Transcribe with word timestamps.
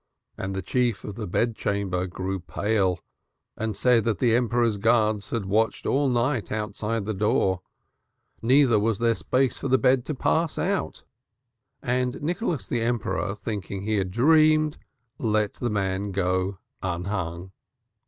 And 0.35 0.55
the 0.55 0.63
chief 0.63 1.03
of 1.03 1.13
the 1.13 1.27
bed 1.27 1.55
chamber 1.55 2.07
grew 2.07 2.39
pale 2.39 3.01
and 3.55 3.75
said 3.77 4.03
that 4.05 4.17
the 4.17 4.33
Emperor's 4.33 4.77
guards 4.79 5.29
had 5.29 5.45
watched 5.45 5.85
all 5.85 6.09
night 6.09 6.51
outside 6.51 7.05
the 7.05 7.13
door, 7.13 7.59
neither 8.41 8.79
was 8.79 8.97
there 8.97 9.13
space 9.13 9.57
for 9.59 9.67
the 9.67 9.77
bed 9.77 10.03
to 10.05 10.15
pass 10.15 10.57
out. 10.57 11.03
And 11.83 12.19
Nicholas 12.19 12.67
the 12.67 12.81
Emperor, 12.81 13.35
thinking 13.35 13.83
he 13.83 13.97
had 13.97 14.09
dreamed, 14.09 14.79
let 15.19 15.53
the 15.53 15.69
man 15.69 16.13
go 16.13 16.57
unhung. 16.81 17.51